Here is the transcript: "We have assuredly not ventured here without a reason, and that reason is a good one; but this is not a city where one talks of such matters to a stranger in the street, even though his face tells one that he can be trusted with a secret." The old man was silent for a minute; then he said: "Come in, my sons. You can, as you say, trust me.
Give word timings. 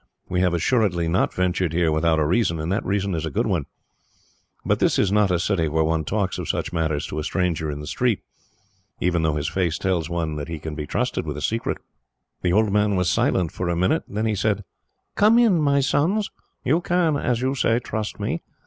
"We 0.27 0.41
have 0.41 0.55
assuredly 0.55 1.07
not 1.07 1.31
ventured 1.31 1.73
here 1.73 1.91
without 1.91 2.17
a 2.17 2.25
reason, 2.25 2.59
and 2.59 2.71
that 2.71 2.83
reason 2.83 3.13
is 3.13 3.23
a 3.23 3.29
good 3.29 3.45
one; 3.45 3.67
but 4.65 4.79
this 4.79 4.97
is 4.97 5.11
not 5.11 5.29
a 5.29 5.37
city 5.37 5.67
where 5.67 5.83
one 5.83 6.05
talks 6.05 6.39
of 6.39 6.49
such 6.49 6.73
matters 6.73 7.05
to 7.05 7.19
a 7.19 7.23
stranger 7.23 7.69
in 7.69 7.81
the 7.81 7.85
street, 7.85 8.21
even 8.99 9.21
though 9.21 9.35
his 9.35 9.47
face 9.47 9.77
tells 9.77 10.09
one 10.09 10.37
that 10.37 10.47
he 10.47 10.57
can 10.57 10.73
be 10.73 10.87
trusted 10.87 11.27
with 11.27 11.37
a 11.37 11.39
secret." 11.43 11.77
The 12.41 12.51
old 12.51 12.71
man 12.71 12.95
was 12.95 13.11
silent 13.11 13.51
for 13.51 13.69
a 13.69 13.75
minute; 13.75 14.01
then 14.07 14.25
he 14.25 14.33
said: 14.33 14.63
"Come 15.13 15.37
in, 15.37 15.61
my 15.61 15.81
sons. 15.81 16.31
You 16.63 16.81
can, 16.81 17.15
as 17.15 17.41
you 17.43 17.53
say, 17.53 17.77
trust 17.77 18.19
me. 18.19 18.41